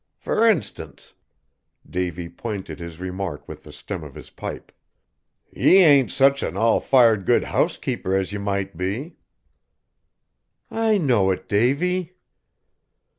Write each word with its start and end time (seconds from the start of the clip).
Fur 0.15 0.49
instance," 0.49 1.13
Davy 1.87 2.27
pointed 2.27 2.79
his 2.79 2.99
remark 2.99 3.47
with 3.47 3.61
the 3.61 3.71
stem 3.71 4.03
of 4.03 4.15
his 4.15 4.31
pipe, 4.31 4.71
"ye 5.51 5.77
ain't 5.77 6.09
such 6.09 6.41
an 6.41 6.57
all 6.57 6.79
fired 6.79 7.23
good 7.23 7.43
housekeeper 7.43 8.15
as 8.17 8.31
ye 8.31 8.39
might 8.39 8.75
be!" 8.75 9.17
"I 10.71 10.97
know 10.97 11.29
it, 11.29 11.47
Davy." 11.47 12.15